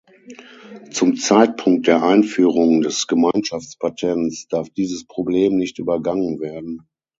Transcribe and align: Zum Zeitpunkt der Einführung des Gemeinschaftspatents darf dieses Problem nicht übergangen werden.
Zum 0.89 1.15
Zeitpunkt 1.15 1.85
der 1.85 2.01
Einführung 2.01 2.81
des 2.81 3.05
Gemeinschaftspatents 3.05 4.47
darf 4.47 4.71
dieses 4.71 5.05
Problem 5.05 5.57
nicht 5.57 5.77
übergangen 5.77 6.39
werden. 6.39 6.87